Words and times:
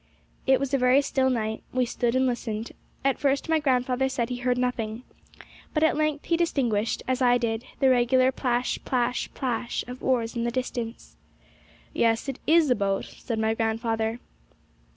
It 0.47 0.59
was 0.59 0.73
a 0.73 0.79
very 0.79 1.03
still 1.03 1.29
night; 1.29 1.61
we 1.71 1.85
stood 1.85 2.15
and 2.15 2.25
listened. 2.25 2.71
At 3.05 3.19
first 3.19 3.47
my 3.47 3.59
grandfather 3.59 4.09
said 4.09 4.29
he 4.29 4.37
heard 4.37 4.57
nothing; 4.57 5.03
but 5.75 5.83
at 5.83 5.95
length 5.95 6.25
he 6.25 6.35
distinguished, 6.35 7.03
as 7.07 7.21
I 7.21 7.37
did, 7.37 7.65
the 7.79 7.91
regular 7.91 8.31
plash 8.31 8.79
plash 8.83 9.31
plash 9.35 9.83
of 9.87 10.03
oars 10.03 10.35
in 10.35 10.43
the 10.43 10.49
distance. 10.49 11.17
'Yes, 11.93 12.27
it 12.27 12.39
is 12.47 12.71
a 12.71 12.75
boat,' 12.75 13.13
said 13.19 13.37
my 13.37 13.53
grandfather. 13.53 14.19